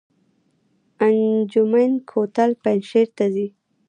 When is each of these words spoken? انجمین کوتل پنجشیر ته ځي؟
انجمین 1.05 1.91
کوتل 2.09 2.51
پنجشیر 2.63 3.07
ته 3.17 3.25
ځي؟ 3.33 3.47